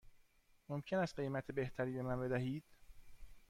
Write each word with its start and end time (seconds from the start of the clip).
ممکن 0.69 0.97
است 0.97 1.15
قیمت 1.15 1.51
بهتری 1.51 1.93
به 1.93 2.01
من 2.01 2.19
بدهید؟ 2.21 2.63